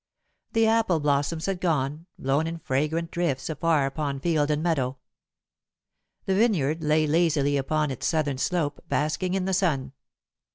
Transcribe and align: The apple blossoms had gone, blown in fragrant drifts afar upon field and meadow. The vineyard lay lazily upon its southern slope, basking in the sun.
The 0.53 0.65
apple 0.65 0.99
blossoms 0.99 1.45
had 1.45 1.61
gone, 1.61 2.07
blown 2.17 2.47
in 2.47 2.57
fragrant 2.57 3.11
drifts 3.11 3.51
afar 3.51 3.85
upon 3.85 4.19
field 4.19 4.49
and 4.49 4.63
meadow. 4.63 4.97
The 6.25 6.33
vineyard 6.33 6.83
lay 6.83 7.05
lazily 7.05 7.55
upon 7.55 7.91
its 7.91 8.07
southern 8.07 8.39
slope, 8.39 8.83
basking 8.89 9.35
in 9.35 9.45
the 9.45 9.53
sun. 9.53 9.91